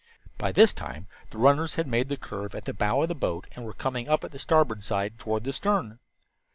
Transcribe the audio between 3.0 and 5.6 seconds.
of the boat and were coming up the starboard side, toward the